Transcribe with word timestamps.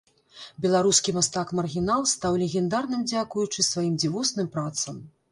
Беларускі 0.65 1.11
мастак-маргінал 1.17 2.01
стаў 2.11 2.39
легендарным 2.43 3.03
дзякуючы 3.11 3.65
сваім 3.67 3.93
дзівосным 4.05 4.49
працам. 4.57 4.97